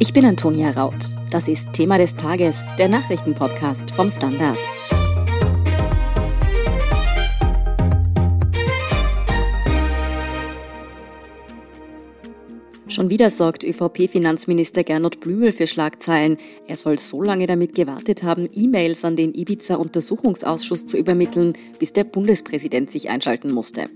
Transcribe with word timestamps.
Ich 0.00 0.12
bin 0.12 0.24
Antonia 0.24 0.70
Raut. 0.70 0.94
Das 1.30 1.48
ist 1.48 1.72
Thema 1.72 1.98
des 1.98 2.14
Tages, 2.14 2.62
der 2.78 2.88
Nachrichtenpodcast 2.88 3.90
vom 3.90 4.08
Standard. 4.10 4.56
Schon 12.98 13.10
wieder 13.10 13.30
sorgt 13.30 13.62
ÖVP-Finanzminister 13.62 14.82
Gernot 14.82 15.20
Blümel 15.20 15.52
für 15.52 15.68
Schlagzeilen. 15.68 16.36
Er 16.66 16.74
soll 16.74 16.98
so 16.98 17.22
lange 17.22 17.46
damit 17.46 17.76
gewartet 17.76 18.24
haben, 18.24 18.48
E-Mails 18.52 19.04
an 19.04 19.14
den 19.14 19.34
Ibiza-Untersuchungsausschuss 19.34 20.84
zu 20.84 20.96
übermitteln, 20.98 21.52
bis 21.78 21.92
der 21.92 22.02
Bundespräsident 22.02 22.90
sich 22.90 23.08
einschalten 23.08 23.52
musste. 23.52 23.88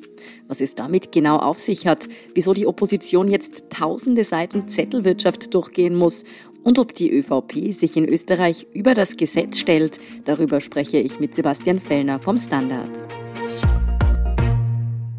Was 0.46 0.60
es 0.60 0.76
damit 0.76 1.10
genau 1.10 1.38
auf 1.38 1.58
sich 1.58 1.88
hat, 1.88 2.08
wieso 2.36 2.54
die 2.54 2.68
Opposition 2.68 3.26
jetzt 3.26 3.70
tausende 3.70 4.22
Seiten 4.22 4.68
Zettelwirtschaft 4.68 5.52
durchgehen 5.52 5.96
muss 5.96 6.22
und 6.62 6.78
ob 6.78 6.94
die 6.94 7.10
ÖVP 7.10 7.72
sich 7.72 7.96
in 7.96 8.08
Österreich 8.08 8.68
über 8.72 8.94
das 8.94 9.16
Gesetz 9.16 9.58
stellt, 9.58 9.98
darüber 10.26 10.60
spreche 10.60 10.98
ich 10.98 11.18
mit 11.18 11.34
Sebastian 11.34 11.80
Fellner 11.80 12.20
vom 12.20 12.38
Standard. 12.38 12.92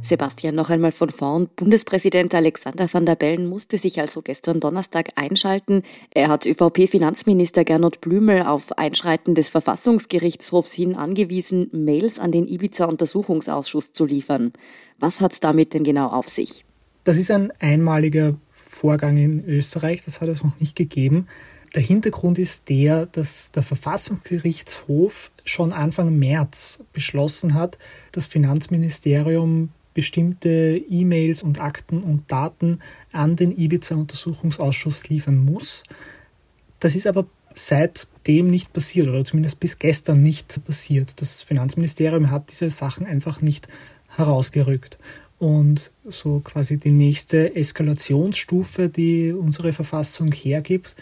Sebastian, 0.04 0.56
noch 0.56 0.70
einmal 0.70 0.92
von 0.92 1.10
vorn. 1.10 1.48
Bundespräsident 1.56 2.36
Alexander 2.36 2.92
van 2.92 3.06
der 3.06 3.16
Bellen 3.16 3.48
musste 3.48 3.78
sich 3.78 4.02
also 4.02 4.22
gestern 4.22 4.60
Donnerstag 4.60 5.10
einschalten. 5.16 5.84
Er 6.12 6.28
hat 6.28 6.46
ÖVP-Finanzminister 6.46 7.64
Gernot 7.64 8.02
Blümel 8.02 8.44
auf 8.44 8.78
Einschreiten 8.78 9.34
des 9.34 9.50
Verfassungsgerichtshofs 9.50 10.74
hin 10.74 10.98
angewiesen, 10.98 11.70
Mails 11.72 12.20
an 12.20 12.32
den 12.32 12.48
Ibiza-Untersuchungsausschuss 12.48 13.94
zu 13.94 14.06
liefern. 14.06 14.52
Was 15.00 15.22
hat 15.22 15.32
es 15.34 15.40
damit 15.40 15.74
denn 15.74 15.86
genau 15.86 16.10
auf 16.10 16.28
sich? 16.28 16.66
Das 17.06 17.18
ist 17.18 17.32
ein 17.32 17.52
einmaliger 17.60 18.36
Vorgang 18.52 19.18
in 19.18 19.46
Österreich, 19.46 20.04
das 20.04 20.20
hat 20.20 20.28
es 20.28 20.44
noch 20.44 20.60
nicht 20.60 20.76
gegeben. 20.76 21.28
Der 21.76 21.82
Hintergrund 21.82 22.38
ist 22.38 22.70
der, 22.70 23.06
dass 23.08 23.52
der 23.52 23.64
Verfassungsgerichtshof 23.64 25.32
schon 25.44 25.74
Anfang 25.74 26.18
März 26.18 26.84
beschlossen 26.94 27.56
hat, 27.56 27.80
das 28.12 28.28
Finanzministerium 28.28 29.70
bestimmte 29.94 30.82
E-Mails 30.90 31.44
und 31.44 31.60
Akten 31.60 32.04
und 32.04 32.32
Daten 32.32 32.80
an 33.12 33.36
den 33.36 33.52
Ibiza-Untersuchungsausschuss 33.52 35.10
liefern 35.10 35.38
muss. 35.38 35.84
Das 36.80 36.96
ist 36.96 37.08
aber 37.08 37.28
seitdem 37.54 38.50
nicht 38.50 38.74
passiert 38.74 39.08
oder 39.08 39.24
zumindest 39.24 39.60
bis 39.60 39.80
gestern 39.80 40.22
nicht 40.22 40.64
passiert. 40.66 41.22
Das 41.22 41.44
Finanzministerium 41.44 42.32
hat 42.32 42.50
diese 42.50 42.70
Sachen 42.70 43.06
einfach 43.06 43.42
nicht 43.42 43.68
herausgerückt. 44.10 44.98
Und 45.40 45.92
so 46.06 46.40
quasi 46.40 46.78
die 46.78 46.92
nächste 46.92 47.56
Eskalationsstufe, 47.56 48.90
die 48.90 49.34
unsere 49.34 49.74
Verfassung 49.74 50.32
hergibt, 50.32 50.96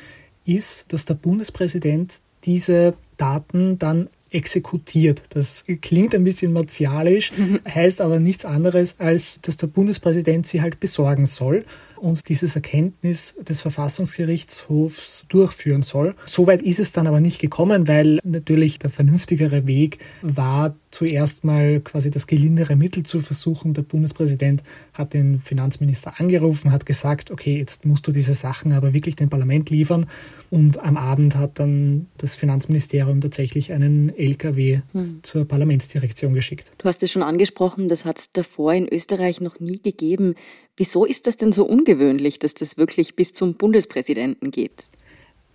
ist, 0.46 0.92
dass 0.92 1.06
der 1.06 1.14
Bundespräsident 1.14 2.22
diese 2.44 2.94
Daten 3.18 3.78
dann 3.78 4.10
exekutiert. 4.32 5.22
Das 5.30 5.66
klingt 5.82 6.16
ein 6.16 6.24
bisschen 6.24 6.54
martialisch, 6.54 7.32
heißt 7.68 8.02
aber 8.02 8.20
nichts 8.20 8.46
anderes, 8.46 8.96
als 9.00 9.40
dass 9.42 9.58
der 9.58 9.68
Bundespräsident 9.68 10.48
sie 10.48 10.62
halt 10.62 10.80
besorgen 10.80 11.26
soll 11.26 11.66
und 12.02 12.30
dieses 12.30 12.56
Erkenntnis 12.56 13.36
des 13.36 13.62
Verfassungsgerichtshofs 13.62 15.26
durchführen 15.30 15.84
soll. 15.84 16.16
Soweit 16.26 16.62
ist 16.62 16.80
es 16.80 16.92
dann 16.92 17.08
aber 17.08 17.20
nicht 17.20 17.40
gekommen, 17.40 17.88
weil 17.88 18.20
natürlich 18.24 18.80
der 18.80 18.90
vernünftigere 18.90 19.68
Weg 19.68 20.00
war, 20.22 20.76
zuerst 20.90 21.44
mal 21.44 21.80
quasi 21.80 22.10
das 22.10 22.28
gelindere 22.28 22.76
Mittel 22.76 23.04
zu 23.04 23.22
versuchen. 23.22 23.74
Der 23.74 23.84
Bundespräsident 23.84 24.64
hat 24.94 25.14
den 25.14 25.40
Finanzminister 25.40 26.20
angerufen, 26.20 26.72
hat 26.72 26.86
gesagt, 26.86 27.32
okay, 27.32 27.58
jetzt 27.58 27.86
musst 27.86 28.06
du 28.08 28.12
diese 28.12 28.34
Sachen 28.34 28.74
aber 28.74 28.94
wirklich 28.94 29.16
dem 29.16 29.30
Parlament 29.30 29.70
liefern. 29.70 30.08
Und 30.50 30.80
am 30.80 30.98
Abend 30.98 31.36
hat 31.36 31.60
dann 31.60 32.08
das 32.18 32.36
Finanzministerium 32.36 33.22
tatsächlich 33.22 33.72
einen 33.72 34.10
LKW 34.10 34.82
hm. 34.92 35.20
zur 35.24 35.48
Parlamentsdirektion 35.48 36.34
geschickt. 36.34 36.74
Du 36.78 36.86
hast 36.90 37.02
es 37.04 37.12
schon 37.12 37.24
angesprochen, 37.24 37.88
das 37.88 38.04
hat 38.04 38.20
es 38.20 38.32
davor 38.34 38.74
in 38.74 38.88
Österreich 38.88 39.40
noch 39.40 39.60
nie 39.60 39.80
gegeben. 39.82 40.36
Wieso 40.78 41.06
ist 41.06 41.28
das 41.28 41.38
denn 41.38 41.52
so 41.52 41.66
ungewöhnlich, 41.66 42.40
dass 42.40 42.54
das 42.54 42.78
wirklich 42.78 43.16
bis 43.16 43.34
zum 43.34 43.56
Bundespräsidenten 43.56 44.52
geht? 44.52 44.86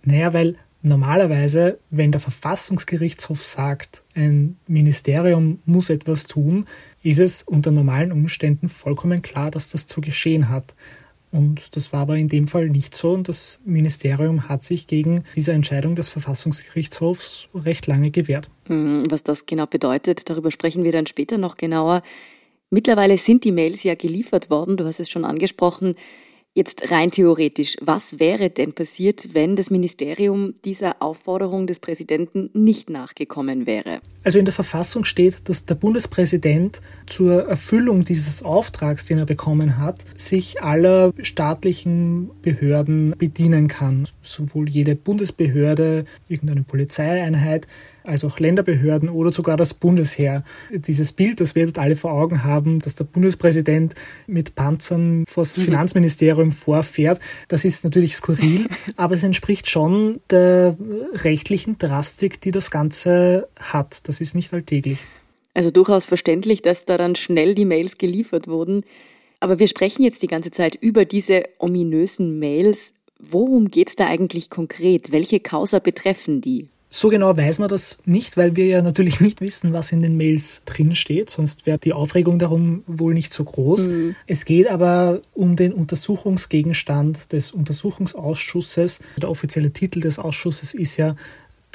Naja, 0.03 0.33
weil 0.33 0.55
normalerweise, 0.81 1.79
wenn 1.89 2.11
der 2.11 2.21
Verfassungsgerichtshof 2.21 3.43
sagt, 3.43 4.03
ein 4.15 4.57
Ministerium 4.67 5.59
muss 5.65 5.89
etwas 5.89 6.27
tun, 6.27 6.65
ist 7.03 7.19
es 7.19 7.43
unter 7.43 7.71
normalen 7.71 8.11
Umständen 8.11 8.69
vollkommen 8.69 9.21
klar, 9.21 9.51
dass 9.51 9.69
das 9.69 9.87
zu 9.87 10.01
geschehen 10.01 10.49
hat. 10.49 10.75
Und 11.31 11.75
das 11.75 11.91
war 11.91 12.01
aber 12.01 12.15
in 12.15 12.29
dem 12.29 12.47
Fall 12.47 12.69
nicht 12.69 12.95
so 12.95 13.11
und 13.11 13.27
das 13.27 13.59
Ministerium 13.65 14.47
hat 14.47 14.63
sich 14.63 14.87
gegen 14.87 15.23
diese 15.35 15.51
Entscheidung 15.51 15.95
des 15.95 16.07
Verfassungsgerichtshofs 16.07 17.49
recht 17.53 17.85
lange 17.85 18.11
gewehrt. 18.11 18.49
Hm, 18.67 19.03
was 19.09 19.23
das 19.23 19.45
genau 19.45 19.65
bedeutet, 19.65 20.29
darüber 20.29 20.51
sprechen 20.51 20.85
wir 20.85 20.93
dann 20.93 21.05
später 21.05 21.37
noch 21.37 21.57
genauer. 21.57 22.01
Mittlerweile 22.69 23.17
sind 23.17 23.45
die 23.45 23.53
Mails 23.53 23.83
ja 23.83 23.95
geliefert 23.95 24.49
worden, 24.49 24.75
du 24.75 24.85
hast 24.85 24.99
es 24.99 25.09
schon 25.09 25.23
angesprochen. 25.23 25.95
Jetzt 26.53 26.91
rein 26.91 27.11
theoretisch, 27.11 27.77
was 27.81 28.19
wäre 28.19 28.49
denn 28.49 28.73
passiert, 28.73 29.35
wenn 29.35 29.55
das 29.55 29.69
Ministerium 29.69 30.55
dieser 30.65 31.03
Aufforderung 31.03 31.67
des 31.67 31.79
Präsidenten 31.79 32.49
nicht 32.53 32.89
nachgekommen 32.89 33.67
wäre? 33.67 34.01
Also 34.23 34.39
in 34.39 34.45
der 34.45 34.55
Verfassung 34.55 35.05
steht, 35.05 35.47
dass 35.47 35.65
der 35.65 35.75
Bundespräsident 35.75 36.81
zur 37.05 37.43
Erfüllung 37.43 38.05
dieses 38.05 38.41
Auftrags, 38.41 39.05
den 39.05 39.19
er 39.19 39.25
bekommen 39.25 39.77
hat, 39.77 40.03
sich 40.17 40.63
aller 40.63 41.13
staatlichen 41.21 42.31
Behörden 42.41 43.13
bedienen 43.19 43.67
kann. 43.67 44.07
Sowohl 44.23 44.67
jede 44.67 44.95
Bundesbehörde, 44.95 46.05
irgendeine 46.27 46.63
Polizeieinheit, 46.63 47.67
als 48.07 48.23
auch 48.23 48.39
Länderbehörden 48.39 49.09
oder 49.09 49.31
sogar 49.31 49.57
das 49.57 49.73
Bundesheer. 49.73 50.43
Dieses 50.71 51.11
Bild, 51.11 51.39
das 51.39 51.55
wir 51.55 51.63
jetzt 51.63 51.79
alle 51.79 51.95
vor 51.95 52.11
Augen 52.11 52.43
haben, 52.43 52.79
dass 52.79 52.95
der 52.95 53.03
Bundespräsident 53.03 53.95
mit 54.25 54.55
Panzern 54.55 55.25
vor 55.27 55.43
das 55.43 55.57
mhm. 55.57 55.63
Finanzministerium 55.63 56.51
vorfährt, 56.51 57.19
das 57.47 57.65
ist 57.65 57.83
natürlich 57.83 58.15
skurril, 58.15 58.67
aber 58.95 59.15
es 59.15 59.23
entspricht 59.23 59.69
schon 59.69 60.19
der 60.29 60.77
rechtlichen 61.13 61.77
Drastik, 61.77 62.41
die 62.41 62.51
das 62.51 62.71
Ganze 62.71 63.47
hat. 63.59 64.07
Das 64.07 64.21
ist 64.21 64.35
nicht 64.35 64.53
alltäglich. 64.53 64.99
Also 65.53 65.71
durchaus 65.71 66.05
verständlich, 66.05 66.61
dass 66.61 66.85
da 66.85 66.97
dann 66.97 67.15
schnell 67.15 67.55
die 67.55 67.65
Mails 67.65 67.97
geliefert 67.97 68.47
wurden. 68.47 68.83
Aber 69.39 69.59
wir 69.59 69.67
sprechen 69.67 70.03
jetzt 70.03 70.21
die 70.21 70.27
ganze 70.27 70.51
Zeit 70.51 70.75
über 70.75 71.05
diese 71.05 71.43
ominösen 71.59 72.39
Mails. 72.39 72.93
Worum 73.19 73.69
geht 73.69 73.89
es 73.89 73.95
da 73.95 74.05
eigentlich 74.05 74.49
konkret? 74.49 75.11
Welche 75.11 75.39
Causa 75.39 75.79
betreffen 75.79 76.41
die? 76.41 76.67
So 76.89 77.09
genau 77.09 77.35
weiß 77.35 77.59
man 77.59 77.67
das 77.67 77.99
nicht, 78.05 78.37
weil 78.37 78.55
wir 78.55 78.65
ja 78.67 78.81
natürlich 78.81 79.19
nicht 79.21 79.41
wissen, 79.41 79.73
was 79.73 79.91
in 79.91 80.01
den 80.01 80.17
Mails 80.17 80.63
drin 80.65 80.95
steht, 80.95 81.29
sonst 81.29 81.65
wäre 81.65 81.77
die 81.77 81.93
Aufregung 81.93 82.39
darum 82.39 82.83
wohl 82.87 83.13
nicht 83.13 83.33
so 83.33 83.43
groß. 83.43 83.87
Mhm. 83.87 84.15
Es 84.25 84.45
geht 84.45 84.69
aber 84.69 85.21
um 85.33 85.55
den 85.55 85.73
Untersuchungsgegenstand 85.73 87.31
des 87.33 87.51
Untersuchungsausschusses. 87.51 88.99
Der 89.17 89.29
offizielle 89.29 89.71
Titel 89.71 89.99
des 89.99 90.19
Ausschusses 90.19 90.73
ist 90.73 90.97
ja 90.97 91.15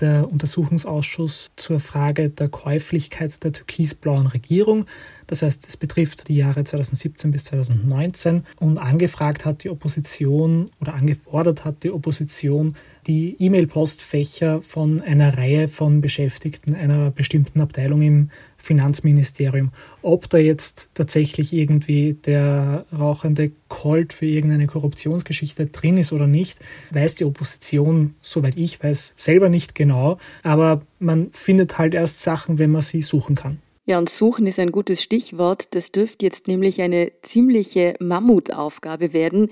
der 0.01 0.31
Untersuchungsausschuss 0.31 1.51
zur 1.57 1.79
Frage 1.79 2.31
der 2.31 2.49
Käuflichkeit 2.49 3.45
der 3.45 3.53
türkisblauen 3.53 4.27
Regierung. 4.27 4.87
Das 5.27 5.43
heißt, 5.43 5.69
es 5.69 5.77
betrifft 5.77 6.29
die 6.29 6.37
Jahre 6.37 6.65
2017 6.65 7.31
bis 7.31 7.45
2019 7.45 8.45
und 8.59 8.79
angefragt 8.79 9.45
hat 9.45 9.65
die 9.65 9.71
Opposition 9.71 10.71
oder 10.81 10.95
angefordert 10.95 11.65
hat 11.65 11.85
die 11.85 11.91
Opposition, 11.91 12.75
die 13.07 13.37
E-Mail-Postfächer 13.39 14.63
von 14.63 15.01
einer 15.01 15.37
Reihe 15.37 15.69
von 15.69 16.01
Beschäftigten 16.01 16.75
einer 16.75 17.11
bestimmten 17.11 17.61
Abteilung 17.61 18.03
im 18.03 18.31
Finanzministerium. 18.59 19.73
Ob 20.03 20.29
da 20.31 20.39
jetzt 20.39 20.91
tatsächlich 20.95 21.53
irgendwie 21.53 22.15
der 22.15 22.87
rauchende 22.97 23.51
Colt 23.69 24.13
für 24.13 24.27
irgendeine 24.27 24.69
Korruptionsgeschichte 24.69 25.67
drin 25.67 25.99
ist 25.99 26.13
oder 26.13 26.29
nicht, 26.29 26.61
weiß 26.93 27.17
die 27.17 27.25
Opposition, 27.25 28.15
soweit 28.21 28.57
ich 28.57 28.83
weiß, 28.83 29.15
selber 29.17 29.49
nicht 29.49 29.75
genau. 29.75 30.19
Aber 30.45 30.83
man 31.01 31.33
findet 31.33 31.79
halt 31.79 31.95
erst 31.95 32.23
Sachen, 32.23 32.59
wenn 32.59 32.71
man 32.71 32.83
sie 32.83 33.01
suchen 33.01 33.35
kann. 33.35 33.59
Ja, 33.85 33.99
und 33.99 34.09
suchen 34.09 34.47
ist 34.47 34.61
ein 34.61 34.71
gutes 34.71 35.03
Stichwort. 35.03 35.75
Das 35.75 35.91
dürfte 35.91 36.25
jetzt 36.25 36.47
nämlich 36.47 36.81
eine 36.81 37.11
ziemliche 37.23 37.95
Mammutaufgabe 37.99 39.13
werden. 39.13 39.51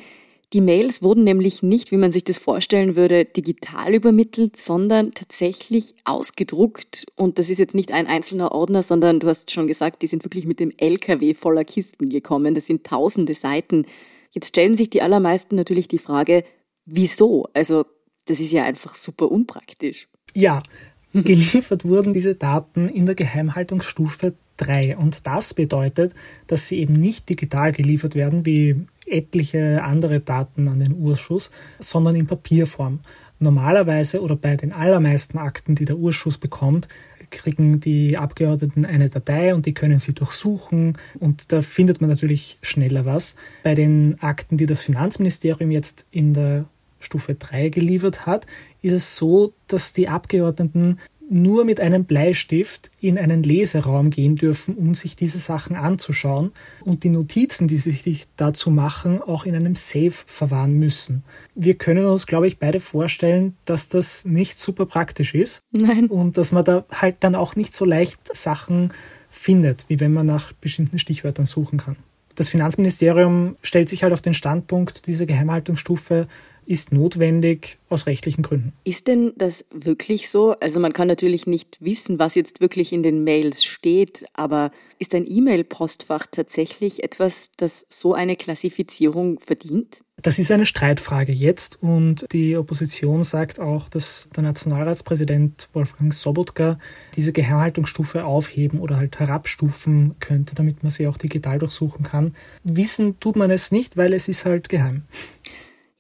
Die 0.52 0.61
Mails 0.61 1.00
wurden 1.00 1.23
nämlich 1.23 1.62
nicht, 1.62 1.93
wie 1.93 1.97
man 1.97 2.11
sich 2.11 2.25
das 2.25 2.37
vorstellen 2.37 2.97
würde, 2.97 3.25
digital 3.25 3.94
übermittelt, 3.94 4.56
sondern 4.56 5.12
tatsächlich 5.12 5.94
ausgedruckt. 6.05 7.06
Und 7.14 7.38
das 7.38 7.50
ist 7.50 7.58
jetzt 7.58 7.75
nicht 7.75 7.93
ein 7.93 8.08
einzelner 8.08 8.50
Ordner, 8.50 8.82
sondern 8.82 9.20
du 9.20 9.29
hast 9.29 9.52
schon 9.52 9.69
gesagt, 9.69 10.02
die 10.02 10.08
sind 10.08 10.25
wirklich 10.25 10.47
mit 10.47 10.58
dem 10.58 10.73
LKW 10.76 11.35
voller 11.35 11.64
Kisten 11.64 12.08
gekommen. 12.08 12.56
Das 12.56 12.67
sind 12.67 12.85
tausende 12.85 13.35
Seiten. 13.35 13.87
Jetzt 14.32 14.49
stellen 14.49 14.76
sich 14.76 14.91
die 14.91 15.02
allermeisten 15.02 15.55
natürlich 15.55 15.87
die 15.87 15.99
Frage, 15.99 16.43
wieso? 16.85 17.47
Also, 17.55 17.87
das 18.26 18.41
ist 18.41 18.50
ja 18.50 18.64
einfach 18.64 18.97
super 18.97 19.31
unpraktisch. 19.31 20.08
Ja, 20.35 20.64
geliefert 21.12 21.85
wurden 21.85 22.12
diese 22.12 22.35
Daten 22.35 22.88
in 22.88 23.06
der 23.06 23.14
Geheimhaltungsstufe 23.14 24.35
3. 24.56 24.97
Und 24.97 25.26
das 25.26 25.55
bedeutet, 25.55 26.14
dass 26.49 26.69
sie 26.69 26.81
eben 26.81 26.94
nicht 26.94 27.29
digital 27.29 27.73
geliefert 27.73 28.14
werden, 28.14 28.44
wie 28.47 28.87
etliche 29.11 29.83
andere 29.83 30.21
Daten 30.21 30.69
an 30.69 30.81
den 30.81 30.95
Urschuss, 30.95 31.51
sondern 31.79 32.17
in 32.17 32.27
Papierform. 32.27 33.01
Normalerweise 33.39 34.21
oder 34.21 34.37
bei 34.37 34.57
den 34.57 34.73
allermeisten 34.73 35.39
Akten, 35.39 35.75
die 35.75 35.87
der 35.87 35.97
Urschuss 35.97 36.37
bekommt, 36.37 36.89
kriegen 37.31 37.81
die 37.81 38.19
Abgeordneten 38.19 38.85
eine 38.85 39.09
Datei 39.09 39.55
und 39.55 39.65
die 39.67 39.73
können 39.73 39.99
sie 39.99 40.12
durchsuchen 40.12 40.99
und 41.19 41.53
da 41.53 41.62
findet 41.62 42.01
man 42.01 42.11
natürlich 42.11 42.59
schneller 42.61 43.07
was. 43.07 43.37
Bei 43.62 43.75
den 43.75 44.21
Akten, 44.21 44.57
die 44.57 44.67
das 44.67 44.83
Finanzministerium 44.83 45.71
jetzt 45.71 46.05
in 46.11 46.35
der 46.35 46.67
Stufe 46.99 47.35
3 47.35 47.71
geliefert 47.71 48.27
hat, 48.27 48.47
ist 48.83 48.93
es 48.93 49.17
so, 49.17 49.55
dass 49.69 49.93
die 49.93 50.09
Abgeordneten 50.09 50.99
nur 51.31 51.65
mit 51.65 51.81
einem 51.81 52.05
Bleistift 52.05 52.91
in 53.00 53.17
einen 53.17 53.43
Leseraum 53.43 54.11
gehen 54.11 54.37
dürfen, 54.37 54.75
um 54.75 54.94
sich 54.94 55.15
diese 55.15 55.38
Sachen 55.38 55.77
anzuschauen 55.77 56.53
und 56.81 57.05
die 57.05 57.09
Notizen, 57.09 57.69
die 57.69 57.77
sie 57.77 57.93
sich 57.93 58.27
dazu 58.37 58.71
machen, 58.71 59.23
auch 59.23 59.47
in 59.47 59.55
einem 59.55 59.77
Safe 59.77 60.11
verwahren 60.11 60.75
müssen. 60.75 61.23
Wir 61.55 61.75
können 61.75 62.05
uns, 62.05 62.27
glaube 62.27 62.49
ich, 62.49 62.59
beide 62.59 62.81
vorstellen, 62.81 63.56
dass 63.65 63.88
das 63.88 64.25
nicht 64.25 64.56
super 64.56 64.87
praktisch 64.87 65.35
ist. 65.35 65.62
Nein. 65.71 66.09
Und 66.09 66.37
dass 66.37 66.50
man 66.50 66.65
da 66.65 66.85
halt 66.91 67.17
dann 67.21 67.37
auch 67.37 67.55
nicht 67.55 67.75
so 67.75 67.85
leicht 67.85 68.37
Sachen 68.37 68.93
findet, 69.31 69.85
wie 69.88 70.00
wenn 70.00 70.12
man 70.12 70.26
nach 70.26 70.53
bestimmten 70.53 70.99
Stichwörtern 70.99 71.47
suchen 71.47 71.79
kann. 71.79 71.97
Das 72.35 72.49
Finanzministerium 72.49 73.56
stellt 73.62 73.88
sich 73.88 74.03
halt 74.03 74.12
auf 74.12 74.21
den 74.21 74.35
Standpunkt, 74.35 75.06
diese 75.06 75.26
Geheimhaltungsstufe 75.26 76.26
ist 76.70 76.93
notwendig 76.93 77.78
aus 77.88 78.06
rechtlichen 78.06 78.43
Gründen. 78.43 78.72
Ist 78.84 79.08
denn 79.08 79.32
das 79.37 79.64
wirklich 79.72 80.31
so? 80.31 80.52
Also 80.61 80.78
man 80.78 80.93
kann 80.93 81.08
natürlich 81.08 81.49
nicht 81.49 81.78
wissen, 81.81 82.20
was 82.20 82.37
jetzt 82.37 82.61
wirklich 82.61 82.93
in 82.93 83.02
den 83.02 83.25
Mails 83.25 83.64
steht, 83.64 84.25
aber 84.34 84.70
ist 85.00 85.12
ein 85.14 85.26
E-Mail-Postfach 85.28 86.26
tatsächlich 86.31 87.02
etwas, 87.02 87.50
das 87.56 87.87
so 87.88 88.14
eine 88.14 88.37
Klassifizierung 88.37 89.40
verdient? 89.40 90.02
Das 90.22 90.38
ist 90.38 90.50
eine 90.50 90.67
Streitfrage 90.67 91.32
jetzt 91.32 91.82
und 91.82 92.26
die 92.32 92.56
Opposition 92.56 93.23
sagt 93.23 93.58
auch, 93.58 93.88
dass 93.88 94.28
der 94.37 94.43
Nationalratspräsident 94.43 95.70
Wolfgang 95.73 96.12
Sobotka 96.12 96.78
diese 97.16 97.32
Geheimhaltungsstufe 97.32 98.25
aufheben 98.25 98.81
oder 98.81 98.99
halt 98.99 99.19
herabstufen 99.19 100.16
könnte, 100.20 100.55
damit 100.55 100.82
man 100.82 100.90
sie 100.90 101.06
auch 101.06 101.16
digital 101.16 101.58
durchsuchen 101.58 102.05
kann. 102.05 102.34
Wissen 102.62 103.19
tut 103.19 103.37
man 103.37 103.50
es 103.50 103.73
nicht, 103.73 103.96
weil 103.96 104.12
es 104.12 104.28
ist 104.28 104.44
halt 104.44 104.69
geheim. 104.69 105.05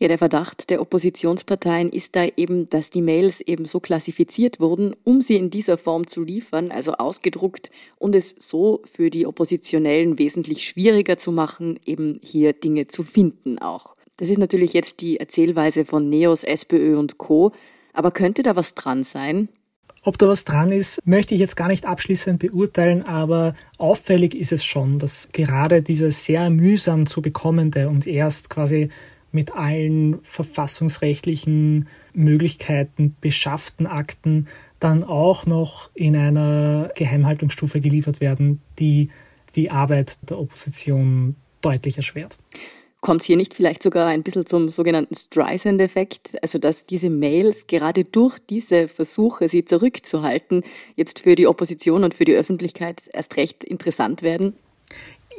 Ja, 0.02 0.08
der 0.08 0.16
Verdacht 0.16 0.70
der 0.70 0.80
Oppositionsparteien 0.80 1.90
ist 1.90 2.16
da 2.16 2.24
eben, 2.38 2.70
dass 2.70 2.88
die 2.88 3.02
Mails 3.02 3.42
eben 3.42 3.66
so 3.66 3.80
klassifiziert 3.80 4.58
wurden, 4.58 4.96
um 5.04 5.20
sie 5.20 5.36
in 5.36 5.50
dieser 5.50 5.76
Form 5.76 6.06
zu 6.06 6.22
liefern, 6.22 6.72
also 6.72 6.92
ausgedruckt 6.92 7.70
und 7.98 8.14
es 8.14 8.34
so 8.38 8.80
für 8.90 9.10
die 9.10 9.26
Oppositionellen 9.26 10.18
wesentlich 10.18 10.66
schwieriger 10.66 11.18
zu 11.18 11.32
machen, 11.32 11.78
eben 11.84 12.18
hier 12.22 12.54
Dinge 12.54 12.86
zu 12.86 13.02
finden 13.02 13.58
auch. 13.58 13.94
Das 14.16 14.30
ist 14.30 14.38
natürlich 14.38 14.72
jetzt 14.72 15.02
die 15.02 15.20
Erzählweise 15.20 15.84
von 15.84 16.08
Neos, 16.08 16.44
SPÖ 16.44 16.98
und 16.98 17.18
Co. 17.18 17.52
Aber 17.92 18.10
könnte 18.10 18.42
da 18.42 18.56
was 18.56 18.74
dran 18.74 19.04
sein? 19.04 19.50
Ob 20.02 20.16
da 20.16 20.28
was 20.28 20.44
dran 20.44 20.72
ist, 20.72 21.06
möchte 21.06 21.34
ich 21.34 21.40
jetzt 21.40 21.56
gar 21.56 21.68
nicht 21.68 21.84
abschließend 21.84 22.38
beurteilen, 22.38 23.02
aber 23.02 23.54
auffällig 23.76 24.34
ist 24.34 24.50
es 24.50 24.64
schon, 24.64 24.98
dass 24.98 25.28
gerade 25.32 25.82
diese 25.82 26.10
sehr 26.10 26.48
mühsam 26.48 27.04
zu 27.04 27.20
bekommende 27.20 27.90
und 27.90 28.06
erst 28.06 28.48
quasi 28.48 28.88
mit 29.32 29.54
allen 29.54 30.20
verfassungsrechtlichen 30.22 31.88
Möglichkeiten 32.12 33.16
beschafften 33.20 33.86
Akten 33.86 34.48
dann 34.80 35.04
auch 35.04 35.46
noch 35.46 35.90
in 35.94 36.16
einer 36.16 36.90
Geheimhaltungsstufe 36.94 37.80
geliefert 37.80 38.20
werden, 38.20 38.60
die 38.78 39.10
die 39.56 39.70
Arbeit 39.70 40.18
der 40.28 40.38
Opposition 40.38 41.36
deutlich 41.60 41.96
erschwert. 41.96 42.38
Kommt 43.00 43.22
es 43.22 43.26
hier 43.26 43.38
nicht 43.38 43.54
vielleicht 43.54 43.82
sogar 43.82 44.08
ein 44.08 44.22
bisschen 44.22 44.44
zum 44.44 44.68
sogenannten 44.68 45.16
Streisand-Effekt, 45.16 46.36
also 46.42 46.58
dass 46.58 46.84
diese 46.84 47.08
Mails 47.08 47.66
gerade 47.66 48.04
durch 48.04 48.38
diese 48.38 48.88
Versuche, 48.88 49.48
sie 49.48 49.64
zurückzuhalten, 49.64 50.62
jetzt 50.96 51.20
für 51.20 51.34
die 51.34 51.46
Opposition 51.46 52.04
und 52.04 52.14
für 52.14 52.26
die 52.26 52.34
Öffentlichkeit 52.34 53.02
erst 53.12 53.36
recht 53.38 53.64
interessant 53.64 54.20
werden? 54.20 54.54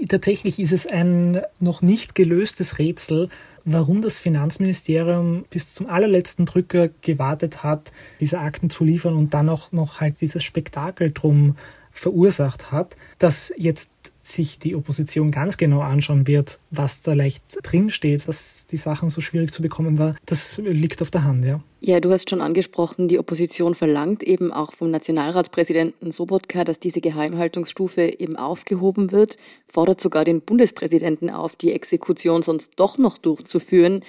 Tatsächlich 0.10 0.60
ist 0.60 0.72
es 0.72 0.88
ein 0.88 1.42
noch 1.60 1.84
nicht 1.84 2.16
gelöstes 2.16 2.80
Rätsel, 2.80 3.30
warum 3.66 4.02
das 4.02 4.20
Finanzministerium 4.20 5.46
bis 5.50 5.74
zum 5.74 5.88
allerletzten 5.88 6.46
Drücker 6.46 6.90
gewartet 7.02 7.64
hat, 7.64 7.92
diese 8.20 8.40
Akten 8.40 8.70
zu 8.70 8.84
liefern 8.84 9.14
und 9.14 9.34
dann 9.34 9.50
auch 9.50 9.72
noch 9.72 10.00
halt 10.00 10.22
dieses 10.22 10.44
Spektakel 10.44 11.12
drum 11.12 11.56
verursacht 11.92 12.72
hat, 12.72 12.96
dass 13.20 13.54
jetzt 13.58 13.92
sich 14.22 14.60
die 14.60 14.76
Opposition 14.76 15.32
ganz 15.32 15.58
genau 15.58 15.82
anschauen 15.82 16.28
wird, 16.28 16.60
was 16.70 17.02
da 17.02 17.14
leicht 17.14 17.44
drinsteht, 17.64 18.28
dass 18.28 18.66
die 18.68 18.78
Sachen 18.78 19.10
so 19.10 19.20
schwierig 19.22 19.52
zu 19.52 19.62
bekommen 19.62 19.98
war, 19.98 20.16
das 20.26 20.58
liegt 20.58 21.02
auf 21.02 21.12
der 21.12 21.24
Hand, 21.24 21.46
ja. 21.46 21.62
Ja, 21.84 22.00
du 22.00 22.12
hast 22.12 22.30
schon 22.30 22.42
angesprochen, 22.42 23.08
die 23.08 23.18
Opposition 23.18 23.74
verlangt 23.74 24.22
eben 24.22 24.54
auch 24.54 24.74
vom 24.74 24.92
Nationalratspräsidenten 24.92 26.12
Sobotka, 26.12 26.64
dass 26.64 26.80
diese 26.80 27.02
Geheimhaltungsstufe 27.02 28.20
eben 28.20 28.36
aufgehoben 28.36 29.12
wird, 29.12 29.38
fordert 29.68 30.00
sogar 30.00 30.24
den 30.24 30.42
Bundespräsidenten 30.42 31.32
auf, 31.32 31.56
die 31.56 31.74
Exekution 31.74 32.44
sonst 32.44 32.74
doch 32.76 33.00
noch 33.00 33.18
durchzuführen. 33.18 34.04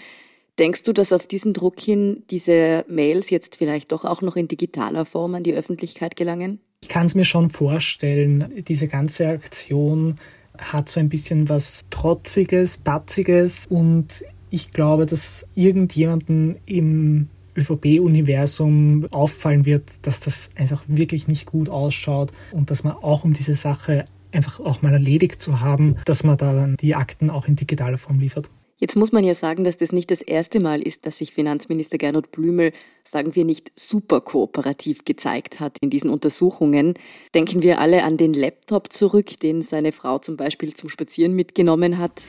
Denkst 0.59 0.83
du, 0.83 0.93
dass 0.93 1.15
auf 1.15 1.27
diesen 1.27 1.55
Druck 1.55 1.81
hin 1.81 2.25
diese 2.29 2.85
Mails 2.89 3.31
jetzt 3.31 3.57
vielleicht 3.57 3.91
doch 3.91 4.05
auch 4.05 4.21
noch 4.21 4.37
in 4.37 4.49
digitaler 4.49 5.07
Form 5.07 5.35
an 5.35 5.43
die 5.43 5.55
Öffentlichkeit 5.55 6.15
gelangen? 6.15 6.61
Ich 6.83 6.89
kann 6.89 7.07
es 7.07 7.15
mir 7.15 7.25
schon 7.25 7.49
vorstellen, 7.49 8.53
diese 8.69 8.89
ganze 8.89 9.29
Aktion 9.29 10.19
hat 10.59 10.89
so 10.89 11.01
ein 11.01 11.09
bisschen 11.09 11.49
was 11.49 11.83
Trotziges, 11.91 12.77
Batziges 12.77 13.67
und 13.69 14.25
ich 14.51 14.73
glaube, 14.73 15.07
dass 15.07 15.47
irgendjemanden 15.55 16.57
im 16.67 17.29
ÖVP-Universum 17.57 19.07
auffallen 19.11 19.65
wird, 19.65 19.91
dass 20.03 20.21
das 20.21 20.51
einfach 20.57 20.83
wirklich 20.89 21.29
nicht 21.29 21.47
gut 21.47 21.69
ausschaut 21.69 22.33
und 22.51 22.71
dass 22.71 22.85
man 22.85 22.95
auch 22.95 23.25
um 23.25 23.33
diese 23.33 23.55
Sache 23.55 24.05
einfach 24.33 24.61
auch 24.61 24.83
mal 24.83 24.93
erledigt 24.93 25.41
zu 25.41 25.61
haben, 25.61 25.97
dass 26.05 26.25
man 26.25 26.37
da 26.37 26.53
dann 26.53 26.77
die 26.77 26.95
Akten 26.95 27.31
auch 27.31 27.47
in 27.47 27.57
digitaler 27.57 27.99
Form 27.99 28.19
liefert. 28.19 28.51
Jetzt 28.83 28.97
muss 28.97 29.13
man 29.13 29.23
ja 29.23 29.33
sagen, 29.33 29.63
dass 29.63 29.77
das 29.77 29.93
nicht 29.93 30.11
das 30.11 30.23
erste 30.23 30.59
Mal 30.59 30.83
ist, 30.83 31.07
dass 31.07 31.19
sich 31.19 31.33
Finanzminister 31.33 31.99
Gernot 31.99 32.33
Blümel, 32.33 32.73
sagen 33.05 33.37
wir 33.37 33.45
nicht, 33.45 33.71
super 33.77 34.21
kooperativ 34.21 35.05
gezeigt 35.05 35.61
hat 35.61 35.79
in 35.81 35.89
diesen 35.89 36.11
Untersuchungen. 36.11 36.95
Denken 37.33 37.63
wir 37.63 37.79
alle 37.79 38.03
an 38.03 38.17
den 38.17 38.35
Laptop 38.35 38.93
zurück, 38.93 39.39
den 39.39 39.63
seine 39.63 39.93
Frau 39.93 40.19
zum 40.19 40.37
Beispiel 40.37 40.75
zum 40.75 40.89
Spazieren 40.89 41.33
mitgenommen 41.33 41.99
hat. 41.99 42.23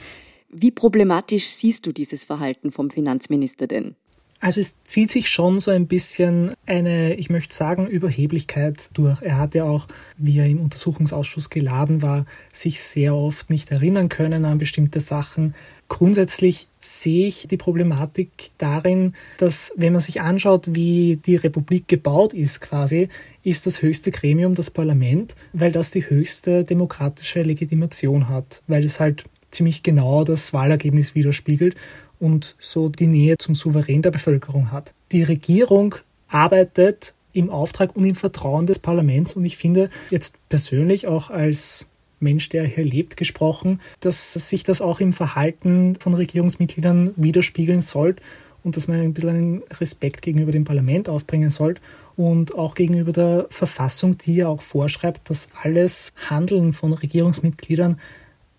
Wie 0.47 0.69
problematisch 0.69 1.47
siehst 1.47 1.87
du 1.87 1.91
dieses 1.91 2.23
Verhalten 2.23 2.71
vom 2.71 2.91
Finanzminister 2.91 3.65
denn? 3.65 3.95
Also 4.43 4.59
es 4.59 4.75
zieht 4.83 5.09
sich 5.09 5.29
schon 5.29 5.61
so 5.61 5.71
ein 5.71 5.87
bisschen 5.87 6.51
eine, 6.65 7.13
ich 7.13 7.29
möchte 7.29 7.55
sagen, 7.55 7.87
Überheblichkeit 7.87 8.89
durch. 8.93 9.21
Er 9.21 9.37
hat 9.37 9.55
ja 9.55 9.63
auch, 9.63 9.87
wie 10.17 10.37
er 10.37 10.47
im 10.47 10.59
Untersuchungsausschuss 10.59 11.49
geladen 11.49 12.01
war, 12.01 12.25
sich 12.51 12.83
sehr 12.83 13.15
oft 13.15 13.49
nicht 13.49 13.71
erinnern 13.71 14.09
können 14.09 14.43
an 14.43 14.57
bestimmte 14.57 14.99
Sachen. 14.99 15.55
Grundsätzlich 15.87 16.67
sehe 16.77 17.27
ich 17.27 17.47
die 17.49 17.55
Problematik 17.55 18.51
darin, 18.57 19.13
dass 19.37 19.71
wenn 19.77 19.93
man 19.93 20.01
sich 20.01 20.19
anschaut, 20.19 20.75
wie 20.75 21.21
die 21.25 21.37
Republik 21.37 21.87
gebaut 21.87 22.33
ist 22.33 22.59
quasi, 22.59 23.07
ist 23.43 23.65
das 23.65 23.81
höchste 23.81 24.11
Gremium 24.11 24.55
das 24.55 24.71
Parlament, 24.71 25.35
weil 25.53 25.71
das 25.71 25.91
die 25.91 26.09
höchste 26.09 26.65
demokratische 26.65 27.43
Legitimation 27.43 28.27
hat, 28.27 28.61
weil 28.67 28.83
es 28.83 28.99
halt 28.99 29.23
ziemlich 29.51 29.83
genau 29.83 30.25
das 30.25 30.51
Wahlergebnis 30.51 31.15
widerspiegelt 31.15 31.75
und 32.23 32.55
so 32.59 32.87
die 32.87 33.07
Nähe 33.07 33.37
zum 33.37 33.53
Souverän 33.53 34.01
der 34.01 34.11
Bevölkerung 34.11 34.71
hat. 34.71 34.93
Die 35.11 35.23
Regierung 35.23 35.95
arbeitet 36.29 37.13
im 37.33 37.49
Auftrag 37.49 37.95
und 37.95 38.05
im 38.05 38.15
Vertrauen 38.15 38.65
des 38.65 38.79
Parlaments 38.79 39.35
und 39.35 39.43
ich 39.43 39.57
finde 39.57 39.89
jetzt 40.09 40.37
persönlich 40.47 41.05
auch 41.07 41.29
als 41.29 41.87
Mensch, 42.21 42.47
der 42.47 42.63
hier 42.63 42.85
lebt, 42.85 43.17
gesprochen, 43.17 43.81
dass 43.99 44.33
sich 44.33 44.63
das 44.63 44.79
auch 44.81 45.01
im 45.01 45.11
Verhalten 45.11 45.97
von 45.99 46.13
Regierungsmitgliedern 46.13 47.11
widerspiegeln 47.17 47.81
soll 47.81 48.15
und 48.63 48.77
dass 48.77 48.87
man 48.87 49.01
ein 49.01 49.13
bisschen 49.13 49.29
einen 49.29 49.63
Respekt 49.81 50.21
gegenüber 50.21 50.53
dem 50.53 50.63
Parlament 50.63 51.09
aufbringen 51.09 51.49
soll 51.49 51.75
und 52.15 52.55
auch 52.55 52.75
gegenüber 52.75 53.11
der 53.11 53.47
Verfassung, 53.49 54.17
die 54.17 54.35
ja 54.35 54.47
auch 54.47 54.61
vorschreibt, 54.61 55.29
dass 55.29 55.49
alles 55.61 56.13
Handeln 56.29 56.71
von 56.71 56.93
Regierungsmitgliedern 56.93 57.99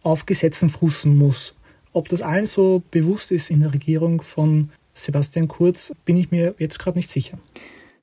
auf 0.03 0.27
Gesetzen 0.27 0.69
fußen 0.69 1.17
muss. 1.17 1.55
Ob 1.95 2.09
das 2.09 2.23
allen 2.23 2.45
so 2.45 2.83
bewusst 2.91 3.31
ist 3.31 3.51
in 3.51 3.61
der 3.61 3.73
Regierung 3.73 4.21
von 4.21 4.71
Sebastian 4.93 5.47
Kurz, 5.47 5.95
bin 6.05 6.17
ich 6.17 6.33
mir 6.33 6.55
jetzt 6.59 6.79
gerade 6.81 6.99
nicht 6.99 7.09
sicher. 7.09 7.39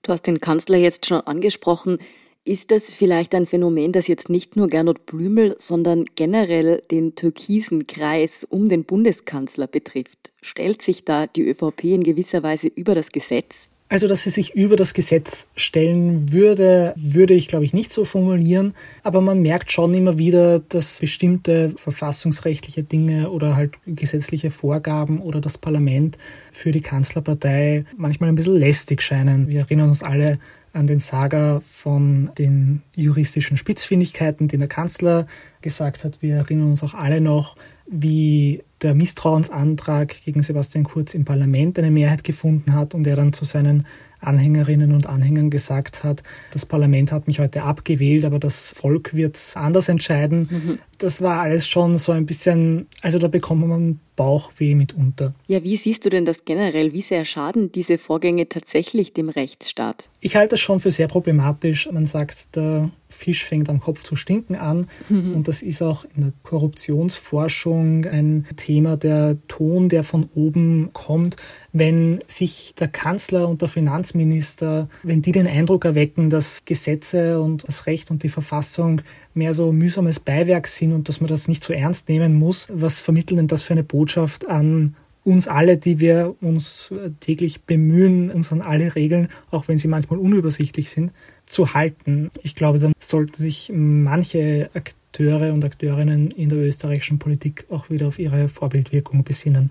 Du 0.02 0.14
hast 0.14 0.24
den 0.24 0.40
Kanzler 0.40 0.78
jetzt 0.78 1.06
schon 1.06 1.20
angesprochen. 1.22 2.00
Ist 2.46 2.72
das 2.72 2.90
vielleicht 2.90 3.36
ein 3.36 3.46
Phänomen, 3.46 3.92
das 3.92 4.08
jetzt 4.08 4.30
nicht 4.30 4.56
nur 4.56 4.70
Gernot 4.70 5.06
Blümel, 5.06 5.56
sondern 5.60 6.06
generell 6.16 6.82
den 6.90 7.16
türkisen 7.16 7.86
Kreis 7.86 8.48
um 8.50 8.70
den 8.70 8.86
Bundeskanzler 8.86 9.68
betrifft? 9.68 10.32
Stellt 10.42 10.82
sich 10.82 11.04
da 11.04 11.28
die 11.28 11.48
ÖVP 11.48 11.84
in 11.84 12.04
gewisser 12.04 12.44
Weise 12.44 12.70
über 12.70 12.96
das 12.96 13.12
Gesetz? 13.12 13.68
Also, 13.92 14.08
dass 14.08 14.22
sie 14.22 14.30
sich 14.30 14.56
über 14.56 14.78
das 14.78 14.94
Gesetz 14.94 15.50
stellen 15.58 16.32
würde, 16.32 16.94
würde 16.96 17.34
ich, 17.34 17.50
glaube 17.50 17.66
ich, 17.66 17.74
nicht 17.74 17.92
so 17.92 18.06
formulieren. 18.06 18.74
Aber 19.04 19.20
man 19.20 19.42
merkt 19.42 19.70
schon 19.70 19.94
immer 19.94 20.18
wieder, 20.18 20.60
dass 20.60 21.02
bestimmte 21.02 21.74
verfassungsrechtliche 21.76 22.84
Dinge 22.84 23.30
oder 23.32 23.58
halt 23.58 23.74
gesetzliche 23.86 24.50
Vorgaben 24.50 25.20
oder 25.20 25.42
das 25.42 25.58
Parlament 25.58 26.18
für 26.54 26.72
die 26.72 26.80
Kanzlerpartei 26.80 27.84
manchmal 27.98 28.30
ein 28.30 28.36
bisschen 28.36 28.56
lästig 28.56 29.02
scheinen. 29.02 29.50
Wir 29.50 29.60
erinnern 29.60 29.90
uns 29.90 30.04
alle 30.04 30.40
an 30.72 30.88
den 30.88 31.00
Saga 31.00 31.62
von 31.68 32.32
den 32.38 32.84
juristischen 32.96 33.58
Spitzfindigkeiten, 33.58 34.48
den 34.48 34.60
der 34.60 34.70
Kanzler 34.70 35.28
gesagt 35.62 36.06
hat. 36.06 36.22
Wir 36.22 36.36
erinnern 36.36 36.70
uns 36.70 36.82
auch 36.82 36.94
alle 36.94 37.20
noch, 37.20 37.58
wie 37.88 38.64
der 38.82 38.96
Misstrauensantrag 38.96 40.22
gegen 40.24 40.42
Sebastian 40.42 40.84
Kurz 40.84 41.14
im 41.14 41.26
Parlament 41.26 41.78
eine 41.78 41.92
Mehrheit 41.92 42.24
gefunden 42.24 42.74
hat 42.74 42.94
und 42.94 43.06
er 43.08 43.16
dann 43.16 43.34
zu 43.34 43.46
seinen 43.46 43.86
Anhängerinnen 44.22 44.94
und 44.94 45.08
Anhängern 45.08 45.50
gesagt 45.50 46.04
hat, 46.04 46.24
das 46.52 46.66
Parlament 46.66 47.12
hat 47.12 47.28
mich 47.28 47.40
heute 47.40 47.64
abgewählt, 47.64 48.24
aber 48.24 48.40
das 48.40 48.74
Volk 48.74 49.16
wird 49.16 49.38
anders 49.56 49.90
entscheiden. 49.90 50.48
Mhm. 50.52 50.80
Das 51.00 51.22
war 51.22 51.42
alles 51.42 51.68
schon 51.68 51.98
so 51.98 52.12
ein 52.12 52.28
bisschen, 52.28 52.88
also 53.02 53.18
da 53.18 53.28
bekommt 53.28 53.68
man 53.68 54.00
Bauchweh 54.16 54.76
mitunter. 54.76 55.34
Ja, 55.48 55.64
wie 55.64 55.78
siehst 55.78 56.06
du 56.06 56.10
denn 56.10 56.26
das 56.26 56.46
generell? 56.46 56.94
Wie 56.94 57.02
sehr 57.02 57.26
schaden 57.26 57.72
diese 57.72 57.98
Vorgänge 57.98 58.48
tatsächlich 58.48 59.14
dem 59.14 59.30
Rechtsstaat? 59.30 60.10
Ich 60.20 60.36
halte 60.36 60.50
das 60.50 60.60
schon 60.60 60.80
für 60.80 60.92
sehr 60.92 61.08
problematisch. 61.08 61.90
Man 61.92 62.06
sagt, 62.06 62.56
der 62.56 62.92
Fisch 63.10 63.44
fängt 63.44 63.70
am 63.70 63.80
Kopf 63.80 64.04
zu 64.04 64.16
stinken 64.16 64.56
an. 64.56 64.88
Mhm. 65.10 65.34
Und 65.34 65.48
das 65.48 65.64
ist 65.64 65.82
auch 65.82 66.06
in 66.16 66.22
der 66.22 66.34
Korruptionsforschung 66.44 68.06
ein 68.06 68.46
Thema, 68.58 68.71
der 68.80 69.38
Ton, 69.48 69.90
der 69.90 70.04
von 70.04 70.30
oben 70.34 70.90
kommt. 70.94 71.36
Wenn 71.74 72.20
sich 72.28 72.74
der 72.80 72.88
Kanzler 72.88 73.50
und 73.50 73.62
der 73.62 73.70
Finanzminister, 73.70 74.88
wenn 75.04 75.22
die 75.22 75.32
den 75.32 75.48
Eindruck 75.48 75.86
erwecken, 75.86 76.30
dass 76.30 76.64
Gesetze 76.64 77.42
und 77.42 77.68
das 77.68 77.86
Recht 77.86 78.12
und 78.12 78.24
die 78.24 78.30
Verfassung 78.30 79.02
mehr 79.34 79.54
so 79.54 79.72
mühsames 79.72 80.20
Beiwerk 80.20 80.68
sind 80.68 80.94
und 80.94 81.10
dass 81.10 81.22
man 81.22 81.28
das 81.28 81.48
nicht 81.48 81.64
so 81.64 81.74
ernst 81.74 82.10
nehmen 82.10 82.36
muss, 82.36 82.68
was 82.74 83.00
vermitteln 83.00 83.38
denn 83.38 83.48
das 83.48 83.64
für 83.64 83.74
eine 83.74 83.84
Botschaft 83.84 84.48
an 84.48 84.96
uns 85.24 85.48
alle, 85.48 85.78
die 85.78 86.00
wir 86.00 86.36
uns 86.42 86.92
täglich 87.20 87.62
bemühen, 87.62 88.32
uns 88.32 88.52
an 88.52 88.62
alle 88.62 88.96
Regeln, 88.96 89.28
auch 89.52 89.68
wenn 89.68 89.78
sie 89.78 89.88
manchmal 89.88 90.20
unübersichtlich 90.20 90.90
sind, 90.90 91.12
zu 91.52 91.74
halten. 91.74 92.32
Ich 92.44 92.56
glaube, 92.56 92.80
da 92.80 92.92
sollten 92.98 93.36
sich 93.36 93.72
manche 93.74 94.70
Akteure 94.74 95.54
und 95.54 95.66
Akteurinnen 95.66 96.32
in 96.32 96.50
der 96.50 96.60
österreichischen 96.60 97.20
Politik 97.20 97.66
auch 97.70 97.90
wieder 97.90 98.08
auf 98.08 98.20
ihre 98.20 98.48
Vorbildwirkung 98.48 99.24
besinnen. 99.24 99.70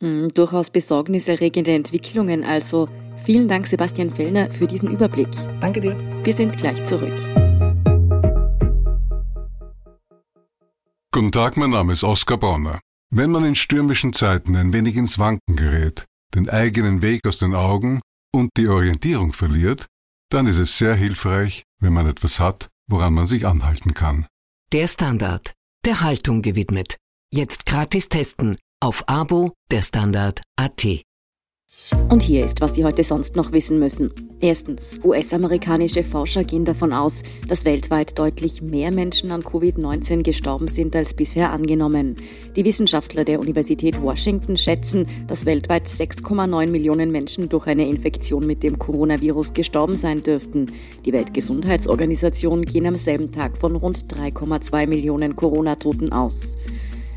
Mhm, 0.00 0.28
durchaus 0.34 0.70
besorgniserregende 0.70 1.72
Entwicklungen. 1.72 2.42
Also 2.42 2.88
vielen 3.24 3.48
Dank, 3.48 3.66
Sebastian 3.66 4.10
Fellner, 4.10 4.50
für 4.50 4.66
diesen 4.66 4.90
Überblick. 4.90 5.28
Danke 5.60 5.80
dir. 5.80 5.96
Wir 6.24 6.34
sind 6.34 6.56
gleich 6.56 6.84
zurück. 6.84 7.12
Guten 11.12 11.32
Tag, 11.32 11.56
mein 11.56 11.70
Name 11.70 11.92
ist 11.92 12.04
Oskar 12.04 12.38
Bonner. 12.38 12.80
Wenn 13.12 13.30
man 13.30 13.44
in 13.44 13.54
stürmischen 13.54 14.12
Zeiten 14.12 14.56
ein 14.56 14.72
wenig 14.72 14.96
ins 14.96 15.18
Wanken 15.18 15.56
gerät, 15.56 16.04
den 16.34 16.48
eigenen 16.48 17.02
Weg 17.02 17.26
aus 17.26 17.38
den 17.38 17.54
Augen 17.54 18.00
und 18.32 18.50
die 18.56 18.68
Orientierung 18.68 19.32
verliert, 19.32 19.86
dann 20.30 20.46
ist 20.46 20.58
es 20.58 20.78
sehr 20.78 20.94
hilfreich, 20.94 21.64
wenn 21.80 21.92
man 21.92 22.06
etwas 22.06 22.40
hat, 22.40 22.70
woran 22.88 23.14
man 23.14 23.26
sich 23.26 23.46
anhalten 23.46 23.94
kann. 23.94 24.26
Der 24.72 24.88
Standard, 24.88 25.52
der 25.84 26.00
Haltung 26.00 26.42
gewidmet. 26.42 26.96
Jetzt 27.32 27.66
gratis 27.66 28.08
testen 28.08 28.56
auf 28.80 29.08
Abo 29.08 29.52
der 29.70 29.82
Standard 29.82 30.42
AT. 30.56 31.02
Und 32.08 32.22
hier 32.22 32.44
ist, 32.44 32.60
was 32.60 32.74
Sie 32.74 32.84
heute 32.84 33.04
sonst 33.04 33.36
noch 33.36 33.52
wissen 33.52 33.78
müssen. 33.78 34.12
Erstens, 34.40 34.98
US-amerikanische 35.04 36.02
Forscher 36.02 36.44
gehen 36.44 36.64
davon 36.64 36.92
aus, 36.92 37.22
dass 37.46 37.64
weltweit 37.64 38.18
deutlich 38.18 38.62
mehr 38.62 38.90
Menschen 38.90 39.30
an 39.30 39.42
Covid-19 39.42 40.22
gestorben 40.22 40.68
sind 40.68 40.96
als 40.96 41.14
bisher 41.14 41.52
angenommen. 41.52 42.16
Die 42.56 42.64
Wissenschaftler 42.64 43.24
der 43.24 43.38
Universität 43.38 44.00
Washington 44.00 44.56
schätzen, 44.56 45.06
dass 45.26 45.46
weltweit 45.46 45.88
6,9 45.88 46.68
Millionen 46.68 47.10
Menschen 47.10 47.48
durch 47.48 47.66
eine 47.66 47.86
Infektion 47.86 48.46
mit 48.46 48.62
dem 48.62 48.78
Coronavirus 48.78 49.52
gestorben 49.52 49.96
sein 49.96 50.22
dürften. 50.22 50.72
Die 51.04 51.12
Weltgesundheitsorganisation 51.12 52.64
gehen 52.64 52.86
am 52.86 52.96
selben 52.96 53.30
Tag 53.30 53.58
von 53.58 53.76
rund 53.76 54.12
3,2 54.12 54.86
Millionen 54.86 55.36
Corona-Toten 55.36 56.12
aus. 56.12 56.56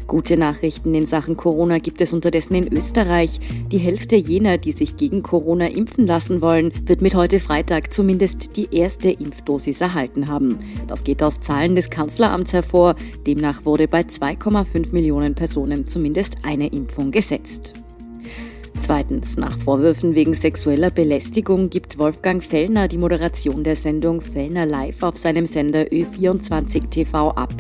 Gute 0.08 0.38
Nachrichten 0.38 0.94
in 0.94 1.06
Sachen 1.06 1.38
Corona 1.38 1.78
gibt 1.78 2.02
es 2.02 2.14
unterdessen 2.14 2.56
in 2.56 2.74
Österreich. 2.74 3.40
Die 3.72 3.78
Hälfte 3.78 4.16
jener, 4.16 4.58
die 4.58 4.74
sich 4.74 4.98
gegen 4.98 5.24
Corona 5.24 5.68
impfen 5.68 6.06
lassen 6.06 6.42
wollen, 6.42 6.72
wird 6.86 7.02
mit 7.02 7.16
heute 7.16 7.40
Freitag 7.40 7.94
zumindest 7.94 8.56
die 8.58 8.68
erste 8.72 9.10
Impfdosis 9.10 9.82
erhalten 9.82 10.28
haben. 10.28 10.60
Das 10.88 11.04
geht 11.04 11.24
aus 11.24 11.42
Zahlen 11.42 11.76
des 11.76 11.90
Kanzleramts 11.90 12.54
hervor. 12.54 12.96
Demnach 13.26 13.66
wurde 13.66 13.88
bei 13.88 14.02
2,5 14.02 14.92
Millionen 14.92 15.36
Personen 15.36 15.88
zumindest 15.88 16.36
eine 16.44 16.68
Impfung 16.68 17.12
gesetzt. 17.12 17.76
Zweitens, 18.80 19.38
nach 19.38 19.58
Vorwürfen 19.58 20.14
wegen 20.14 20.34
sexueller 20.34 20.92
Belästigung 20.92 21.70
gibt 21.70 21.98
Wolfgang 21.98 22.44
Fellner 22.44 22.90
die 22.90 22.98
Moderation 22.98 23.64
der 23.64 23.78
Sendung 23.78 24.20
Fellner 24.20 24.66
Live 24.66 25.04
auf 25.04 25.16
seinem 25.16 25.46
Sender 25.46 25.84
Ö24 25.84 26.90
TV 26.90 27.30
ab. 27.32 27.54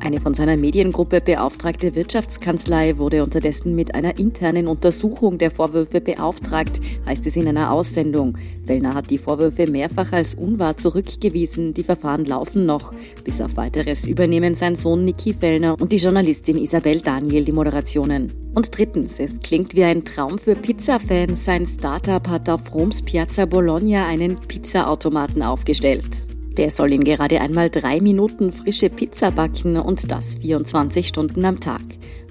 Eine 0.00 0.20
von 0.20 0.34
seiner 0.34 0.56
Mediengruppe 0.56 1.20
beauftragte 1.20 1.94
Wirtschaftskanzlei 1.94 2.98
wurde 2.98 3.22
unterdessen 3.22 3.74
mit 3.74 3.94
einer 3.94 4.18
internen 4.18 4.66
Untersuchung 4.66 5.38
der 5.38 5.50
Vorwürfe 5.50 6.00
beauftragt, 6.00 6.80
heißt 7.06 7.26
es 7.26 7.36
in 7.36 7.48
einer 7.48 7.72
Aussendung. 7.72 8.36
Fellner 8.66 8.94
hat 8.94 9.10
die 9.10 9.18
Vorwürfe 9.18 9.66
mehrfach 9.66 10.12
als 10.12 10.34
unwahr 10.34 10.76
zurückgewiesen. 10.76 11.72
Die 11.74 11.84
Verfahren 11.84 12.24
laufen 12.24 12.66
noch. 12.66 12.92
Bis 13.24 13.40
auf 13.40 13.56
weiteres 13.56 14.06
übernehmen 14.06 14.54
sein 14.54 14.76
Sohn 14.76 15.04
Niki 15.04 15.32
Fellner 15.32 15.80
und 15.80 15.92
die 15.92 15.96
Journalistin 15.96 16.58
Isabel 16.58 17.00
Daniel 17.00 17.44
die 17.44 17.52
Moderationen. 17.52 18.32
Und 18.54 18.76
drittens, 18.76 19.18
es 19.18 19.40
klingt 19.40 19.74
wie 19.74 19.84
ein 19.84 20.04
Traum 20.04 20.38
für 20.38 20.54
Pizza-Fans. 20.54 21.44
Sein 21.44 21.66
Startup 21.66 22.26
hat 22.28 22.48
auf 22.48 22.74
Roms 22.74 23.02
Piazza 23.02 23.46
Bologna 23.46 24.06
einen 24.06 24.36
Pizzaautomaten 24.36 25.42
aufgestellt. 25.42 26.33
Der 26.56 26.70
soll 26.70 26.92
in 26.92 27.04
gerade 27.04 27.40
einmal 27.40 27.68
drei 27.68 28.00
Minuten 28.00 28.52
frische 28.52 28.88
Pizza 28.88 29.30
backen 29.30 29.76
und 29.76 30.10
das 30.10 30.36
24 30.36 31.08
Stunden 31.08 31.44
am 31.44 31.58
Tag. 31.58 31.82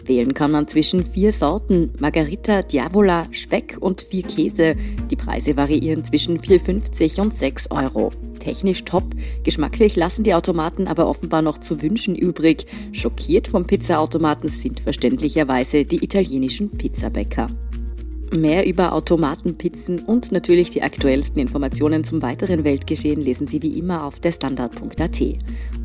Wählen 0.06 0.34
kann 0.34 0.52
man 0.52 0.68
zwischen 0.68 1.04
vier 1.04 1.32
Sorten, 1.32 1.92
Margarita, 2.00 2.62
Diavola, 2.62 3.28
Speck 3.32 3.78
und 3.80 4.02
vier 4.02 4.24
Käse. 4.24 4.76
Die 5.10 5.16
Preise 5.16 5.56
variieren 5.56 6.04
zwischen 6.04 6.40
4,50 6.40 7.22
und 7.22 7.34
6 7.34 7.72
Euro. 7.72 8.12
Technisch 8.40 8.84
top, 8.84 9.06
geschmacklich 9.44 9.96
lassen 9.96 10.24
die 10.24 10.34
Automaten 10.34 10.88
aber 10.88 11.08
offenbar 11.08 11.42
noch 11.42 11.60
zu 11.60 11.82
wünschen 11.82 12.16
übrig. 12.16 12.66
Schockiert 12.92 13.48
vom 13.48 13.66
Pizzaautomaten 13.66 14.50
sind 14.50 14.82
verständlicherweise 14.82 15.86
die 15.86 16.04
italienischen 16.04 16.70
Pizzabäcker. 16.70 17.48
Mehr 18.34 18.66
über 18.66 18.94
Automatenpizzen 18.94 20.00
und 20.00 20.32
natürlich 20.32 20.72
die 20.72 20.82
aktuellsten 20.82 21.40
Informationen 21.40 22.04
zum 22.04 22.24
weiteren 22.24 22.64
Weltgeschehen 22.64 23.22
lesen 23.22 23.48
Sie 23.48 23.62
wie 23.62 23.78
immer 23.78 24.06
auf 24.06 24.20
derstandard.at. 24.20 25.22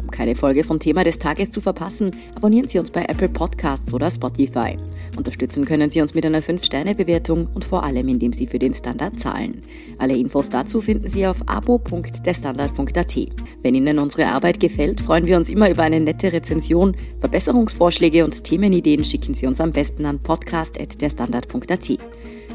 Um 0.09 0.13
keine 0.13 0.35
Folge 0.35 0.65
vom 0.65 0.79
Thema 0.79 1.05
des 1.05 1.19
Tages 1.19 1.51
zu 1.51 1.61
verpassen, 1.61 2.13
abonnieren 2.35 2.67
Sie 2.67 2.79
uns 2.79 2.91
bei 2.91 3.05
Apple 3.05 3.29
Podcasts 3.29 3.93
oder 3.93 4.11
Spotify. 4.11 4.79
Unterstützen 5.19 5.67
können 5.67 5.91
Sie 5.91 6.01
uns 6.01 6.15
mit 6.15 6.25
einer 6.25 6.41
5-Sterne-Bewertung 6.41 7.47
und 7.53 7.67
vor 7.67 7.83
allem, 7.85 8.09
indem 8.09 8.33
Sie 8.33 8.47
für 8.47 8.59
den 8.59 8.73
Standard 8.73 9.21
zahlen. 9.21 9.61
Alle 9.99 10.17
Infos 10.17 10.49
dazu 10.49 10.81
finden 10.81 11.09
Sie 11.09 11.27
auf 11.27 11.37
abo.derstandard.at. 11.45 13.17
Wenn 13.63 13.75
Ihnen 13.75 13.99
unsere 13.99 14.29
Arbeit 14.29 14.61
gefällt, 14.61 15.03
freuen 15.03 15.27
wir 15.27 15.37
uns 15.37 15.51
immer 15.51 15.69
über 15.69 15.83
eine 15.83 16.01
nette 16.01 16.33
Rezension. 16.33 16.97
Verbesserungsvorschläge 17.21 18.25
und 18.25 18.45
Themenideen 18.45 19.05
schicken 19.05 19.35
Sie 19.35 19.47
uns 19.47 19.61
am 19.61 19.73
besten 19.73 20.07
an 20.07 20.21
podcast.derstandard.at. 20.21 21.99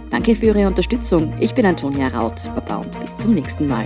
Danke 0.09 0.35
für 0.35 0.47
Ihre 0.47 0.65
Unterstützung. 0.65 1.31
Ich 1.39 1.53
bin 1.53 1.67
Antonia 1.67 2.07
Raut. 2.07 2.41
Baba 2.55 2.77
und 2.77 2.99
bis 2.99 3.15
zum 3.17 3.35
nächsten 3.35 3.67
Mal. 3.67 3.85